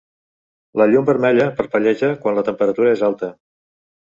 La 0.81 0.87
llum 0.93 1.05
vermella 1.09 1.45
parpelleja 1.59 2.11
quan 2.25 2.39
la 2.41 2.45
temperatura 2.51 2.95
és 2.99 3.05
alta. 3.11 3.31